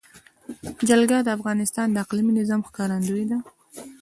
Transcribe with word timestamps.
جلګه 0.87 1.17
د 1.23 1.29
افغانستان 1.37 1.87
د 1.91 1.95
اقلیمي 2.03 2.33
نظام 2.39 2.61
ښکارندوی 2.67 3.23
ده. 3.29 3.37